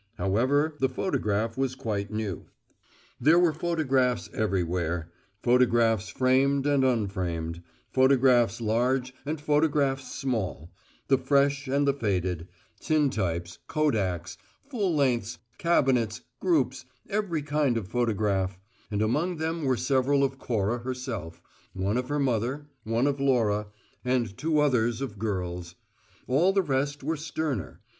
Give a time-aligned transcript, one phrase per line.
[0.15, 2.47] However, the photograph was quite new.
[3.19, 5.11] There were photographs everywhere
[5.43, 10.73] photographs framed and unframed; photographs large and photographs small,
[11.07, 12.47] the fresh and the faded;
[12.79, 14.37] tintypes, kodaks,
[14.71, 18.57] "full lengths," "cabinets," groups every kind of photograph;
[18.89, 21.43] and among them were several of Cora herself,
[21.73, 23.67] one of her mother, one of Laura,
[24.03, 25.75] and two others of girls.
[26.25, 27.81] All the rest were sterner.